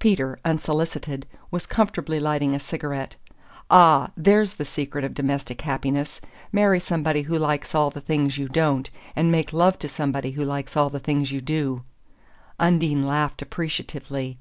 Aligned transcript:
Peter, 0.00 0.40
unsolicited, 0.44 1.24
was 1.52 1.66
comfortably 1.68 2.18
lighting 2.18 2.52
a 2.52 2.58
cigarette. 2.58 3.14
"Ah, 3.70 4.10
there's 4.16 4.54
the 4.54 4.64
secret 4.64 5.04
of 5.04 5.14
domestic 5.14 5.60
happiness. 5.60 6.20
Marry 6.50 6.80
somebody 6.80 7.22
who 7.22 7.38
likes 7.38 7.72
all 7.72 7.88
the 7.88 8.00
things 8.00 8.36
you 8.38 8.48
don't, 8.48 8.90
and 9.14 9.30
make 9.30 9.52
love 9.52 9.78
to 9.78 9.86
somebody 9.86 10.32
who 10.32 10.42
likes 10.44 10.76
all 10.76 10.90
the 10.90 10.98
things 10.98 11.30
you 11.30 11.40
do." 11.40 11.82
Undine 12.58 13.06
laughed 13.06 13.40
appreciatively. 13.40 14.36